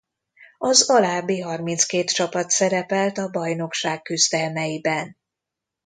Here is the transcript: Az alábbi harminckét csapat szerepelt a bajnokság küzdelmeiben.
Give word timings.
Az 0.57 0.89
alábbi 0.89 1.39
harminckét 1.41 2.11
csapat 2.11 2.49
szerepelt 2.49 3.17
a 3.17 3.29
bajnokság 3.29 4.01
küzdelmeiben. 4.01 5.17